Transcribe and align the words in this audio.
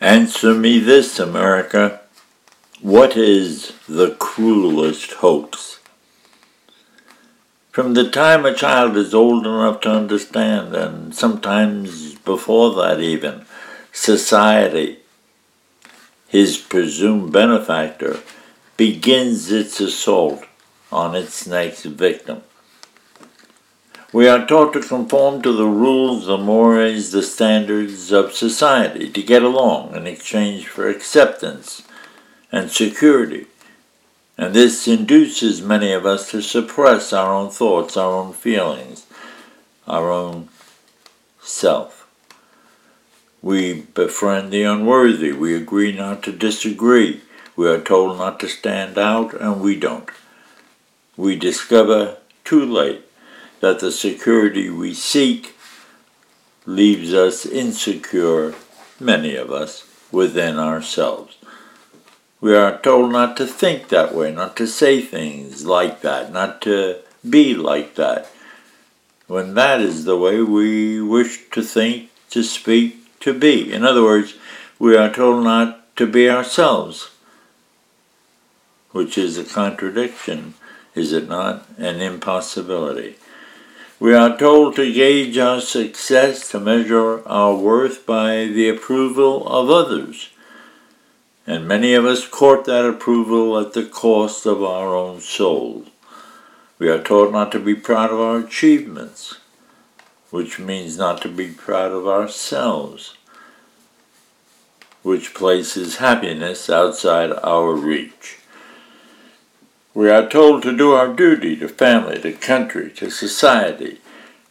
Answer 0.00 0.54
me 0.54 0.78
this, 0.78 1.18
America. 1.18 2.00
What 2.80 3.18
is 3.18 3.74
the 3.86 4.12
cruelest 4.12 5.12
hoax? 5.12 5.78
From 7.70 7.92
the 7.92 8.08
time 8.10 8.46
a 8.46 8.54
child 8.54 8.96
is 8.96 9.12
old 9.12 9.44
enough 9.44 9.82
to 9.82 9.90
understand, 9.90 10.74
and 10.74 11.14
sometimes 11.14 12.14
before 12.14 12.74
that 12.76 13.00
even, 13.00 13.44
society, 13.92 15.00
his 16.28 16.56
presumed 16.56 17.30
benefactor, 17.30 18.20
begins 18.78 19.52
its 19.52 19.80
assault 19.80 20.42
on 20.90 21.14
its 21.14 21.46
next 21.46 21.82
victim. 21.82 22.40
We 24.12 24.26
are 24.26 24.44
taught 24.44 24.72
to 24.72 24.80
conform 24.80 25.40
to 25.42 25.52
the 25.52 25.68
rules, 25.68 26.26
the 26.26 26.36
mores, 26.36 27.12
the 27.12 27.22
standards 27.22 28.10
of 28.10 28.32
society, 28.32 29.08
to 29.08 29.22
get 29.22 29.44
along 29.44 29.94
in 29.94 30.08
exchange 30.08 30.66
for 30.66 30.88
acceptance 30.88 31.82
and 32.50 32.72
security. 32.72 33.46
And 34.36 34.52
this 34.52 34.88
induces 34.88 35.62
many 35.62 35.92
of 35.92 36.06
us 36.06 36.28
to 36.32 36.42
suppress 36.42 37.12
our 37.12 37.32
own 37.32 37.50
thoughts, 37.50 37.96
our 37.96 38.12
own 38.12 38.32
feelings, 38.32 39.06
our 39.86 40.10
own 40.10 40.48
self. 41.40 42.08
We 43.42 43.82
befriend 43.94 44.50
the 44.50 44.64
unworthy. 44.64 45.30
We 45.30 45.54
agree 45.54 45.92
not 45.92 46.24
to 46.24 46.32
disagree. 46.32 47.20
We 47.54 47.68
are 47.68 47.80
told 47.80 48.18
not 48.18 48.40
to 48.40 48.48
stand 48.48 48.98
out, 48.98 49.34
and 49.34 49.60
we 49.60 49.76
don't. 49.76 50.10
We 51.16 51.36
discover 51.36 52.16
too 52.44 52.64
late 52.64 53.04
that 53.60 53.78
the 53.78 53.92
security 53.92 54.68
we 54.68 54.94
seek 54.94 55.54
leaves 56.66 57.14
us 57.14 57.46
insecure, 57.46 58.54
many 58.98 59.36
of 59.36 59.50
us, 59.50 59.86
within 60.10 60.58
ourselves. 60.58 61.36
We 62.40 62.56
are 62.56 62.78
told 62.78 63.12
not 63.12 63.36
to 63.36 63.46
think 63.46 63.88
that 63.88 64.14
way, 64.14 64.32
not 64.32 64.56
to 64.56 64.66
say 64.66 65.02
things 65.02 65.66
like 65.66 66.00
that, 66.00 66.32
not 66.32 66.62
to 66.62 67.00
be 67.28 67.54
like 67.54 67.96
that, 67.96 68.30
when 69.26 69.54
that 69.54 69.80
is 69.80 70.04
the 70.04 70.16
way 70.16 70.40
we 70.40 71.00
wish 71.00 71.50
to 71.50 71.62
think, 71.62 72.10
to 72.30 72.42
speak, 72.42 73.20
to 73.20 73.38
be. 73.38 73.72
In 73.72 73.84
other 73.84 74.02
words, 74.02 74.34
we 74.78 74.96
are 74.96 75.12
told 75.12 75.44
not 75.44 75.94
to 75.96 76.06
be 76.06 76.30
ourselves, 76.30 77.10
which 78.92 79.18
is 79.18 79.36
a 79.36 79.44
contradiction, 79.44 80.54
is 80.94 81.12
it 81.12 81.28
not? 81.28 81.68
An 81.78 82.00
impossibility. 82.00 83.16
We 84.00 84.14
are 84.14 84.34
told 84.34 84.76
to 84.76 84.90
gauge 84.90 85.36
our 85.36 85.60
success, 85.60 86.50
to 86.52 86.58
measure 86.58 87.22
our 87.28 87.54
worth 87.54 88.06
by 88.06 88.46
the 88.46 88.70
approval 88.70 89.46
of 89.46 89.68
others. 89.68 90.30
And 91.46 91.68
many 91.68 91.92
of 91.92 92.06
us 92.06 92.26
court 92.26 92.64
that 92.64 92.86
approval 92.86 93.58
at 93.58 93.74
the 93.74 93.84
cost 93.84 94.46
of 94.46 94.62
our 94.62 94.96
own 94.96 95.20
soul. 95.20 95.84
We 96.78 96.88
are 96.88 97.02
taught 97.02 97.30
not 97.30 97.52
to 97.52 97.60
be 97.60 97.74
proud 97.74 98.10
of 98.10 98.18
our 98.18 98.38
achievements, 98.38 99.36
which 100.30 100.58
means 100.58 100.96
not 100.96 101.20
to 101.20 101.28
be 101.28 101.48
proud 101.48 101.92
of 101.92 102.08
ourselves, 102.08 103.18
which 105.02 105.34
places 105.34 105.96
happiness 105.96 106.70
outside 106.70 107.32
our 107.42 107.74
reach. 107.74 108.39
We 109.92 110.08
are 110.08 110.28
told 110.28 110.62
to 110.62 110.76
do 110.76 110.92
our 110.92 111.12
duty 111.12 111.56
to 111.56 111.68
family, 111.68 112.20
to 112.20 112.32
country, 112.32 112.90
to 112.92 113.10
society, 113.10 113.98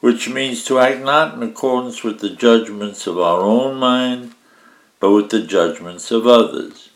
which 0.02 0.28
means 0.28 0.66
to 0.66 0.80
act 0.80 1.02
not 1.02 1.34
in 1.34 1.44
accordance 1.44 2.04
with 2.04 2.20
the 2.20 2.30
judgments 2.30 3.08
of 3.08 3.18
our 3.18 3.42
own 3.42 3.78
mind, 3.78 4.34
but 5.00 5.12
with 5.12 5.30
the 5.30 5.42
judgments 5.42 6.12
of 6.12 6.28
others, 6.28 6.90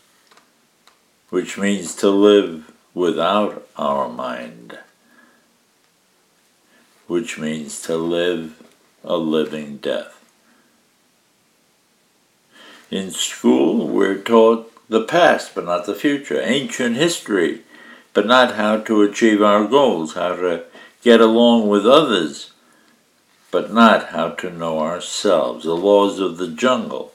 which 1.30 1.56
means 1.56 1.94
to 1.96 2.10
live 2.10 2.70
without 2.92 3.66
our 3.78 4.10
mind, 4.10 4.78
which 7.06 7.38
means 7.38 7.80
to 7.82 7.96
live 7.96 8.62
a 9.02 9.16
living 9.16 9.78
death. 9.78 10.20
In 12.90 13.10
school, 13.10 13.88
we're 13.88 14.18
taught 14.18 14.70
the 14.90 15.02
past, 15.02 15.54
but 15.54 15.64
not 15.64 15.86
the 15.86 15.94
future, 15.94 16.40
ancient 16.42 16.96
history 16.96 17.62
but 18.14 18.26
not 18.26 18.54
how 18.54 18.78
to 18.78 19.02
achieve 19.02 19.42
our 19.42 19.66
goals, 19.66 20.14
how 20.14 20.36
to 20.36 20.64
get 21.02 21.20
along 21.20 21.68
with 21.68 21.84
others, 21.84 22.52
but 23.50 23.72
not 23.72 24.08
how 24.08 24.30
to 24.30 24.50
know 24.50 24.78
ourselves, 24.78 25.64
the 25.64 25.74
laws 25.74 26.18
of 26.20 26.38
the 26.38 26.48
jungle, 26.48 27.12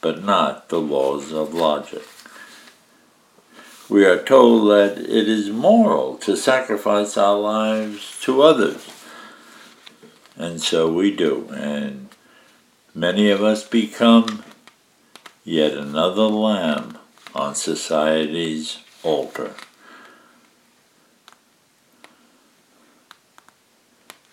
but 0.00 0.22
not 0.22 0.68
the 0.68 0.80
laws 0.80 1.32
of 1.32 1.52
logic. 1.54 2.02
We 3.88 4.04
are 4.04 4.22
told 4.22 4.70
that 4.70 4.98
it 4.98 5.28
is 5.28 5.50
moral 5.50 6.16
to 6.18 6.36
sacrifice 6.36 7.16
our 7.16 7.36
lives 7.36 8.20
to 8.22 8.42
others. 8.42 8.88
And 10.36 10.62
so 10.62 10.92
we 10.92 11.14
do. 11.14 11.48
And 11.52 12.08
many 12.94 13.30
of 13.30 13.42
us 13.42 13.66
become 13.66 14.44
yet 15.44 15.72
another 15.72 16.22
lamb 16.22 16.98
on 17.34 17.54
society's 17.56 18.78
altar. 19.02 19.54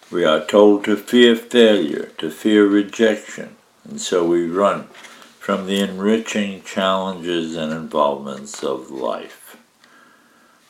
We 0.10 0.24
are 0.24 0.46
told 0.46 0.86
to 0.86 0.96
fear 0.96 1.36
failure, 1.36 2.12
to 2.18 2.32
fear 2.32 2.66
rejection, 2.66 3.58
and 3.84 4.00
so 4.00 4.26
we 4.26 4.48
run 4.48 4.86
from 5.38 5.66
the 5.66 5.80
enriching 5.80 6.62
challenges 6.64 7.56
and 7.56 7.72
involvements 7.72 8.64
of 8.64 8.90
life. 8.90 9.58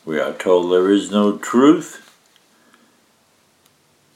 We 0.06 0.20
are 0.20 0.34
told 0.34 0.72
there 0.72 0.92
is 0.92 1.12
no 1.12 1.38
truth. 1.38 2.04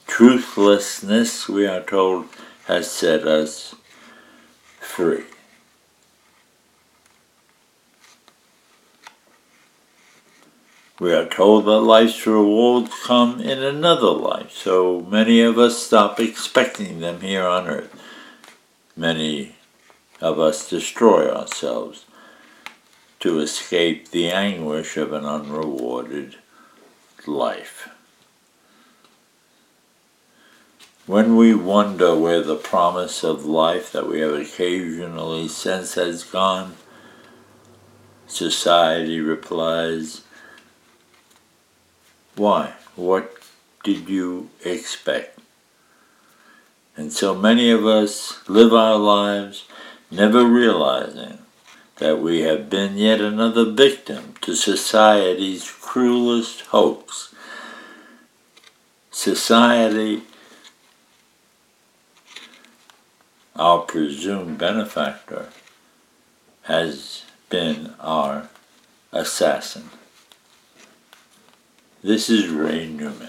Truthlessness, 0.06 1.48
we 1.48 1.66
are 1.66 1.82
told, 1.82 2.26
has 2.66 2.90
set 2.90 3.26
us 3.26 3.74
free. 4.80 5.24
We 11.00 11.12
are 11.14 11.26
told 11.26 11.64
that 11.64 11.80
life's 11.80 12.26
rewards 12.26 12.92
come 13.04 13.40
in 13.40 13.62
another 13.62 14.10
life, 14.10 14.52
so 14.52 15.00
many 15.00 15.40
of 15.40 15.58
us 15.58 15.82
stop 15.82 16.20
expecting 16.20 17.00
them 17.00 17.20
here 17.20 17.46
on 17.46 17.66
earth. 17.66 18.00
Many 18.96 19.56
of 20.20 20.38
us 20.38 20.68
destroy 20.68 21.30
ourselves 21.34 22.04
to 23.20 23.38
escape 23.38 24.10
the 24.10 24.30
anguish 24.30 24.96
of 24.96 25.12
an 25.12 25.24
unrewarded 25.24 26.36
life. 27.26 27.88
When 31.06 31.36
we 31.36 31.54
wonder 31.54 32.14
where 32.14 32.42
the 32.42 32.56
promise 32.56 33.24
of 33.24 33.44
life 33.44 33.90
that 33.92 34.08
we 34.08 34.20
have 34.20 34.34
occasionally 34.34 35.48
sensed 35.48 35.96
has 35.96 36.22
gone, 36.22 36.76
society 38.26 39.20
replies, 39.20 40.22
why? 42.36 42.74
What 42.96 43.36
did 43.84 44.08
you 44.08 44.50
expect? 44.64 45.38
And 46.96 47.12
so 47.12 47.34
many 47.34 47.70
of 47.70 47.86
us 47.86 48.46
live 48.48 48.72
our 48.72 48.96
lives 48.96 49.66
never 50.10 50.44
realizing 50.44 51.38
that 51.96 52.20
we 52.20 52.40
have 52.40 52.68
been 52.68 52.96
yet 52.96 53.20
another 53.20 53.64
victim 53.64 54.34
to 54.40 54.54
society's 54.54 55.70
cruelest 55.70 56.62
hoax. 56.66 57.34
Society, 59.10 60.22
our 63.54 63.80
presumed 63.80 64.58
benefactor, 64.58 65.48
has 66.62 67.24
been 67.48 67.94
our 68.00 68.48
assassin. 69.12 69.90
This 72.04 72.28
is 72.28 72.48
Ray 72.48 72.88
Newman. 72.88 73.28